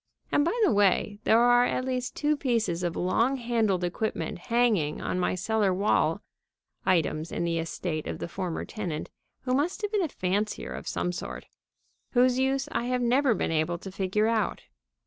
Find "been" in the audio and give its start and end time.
9.91-10.01, 13.35-13.51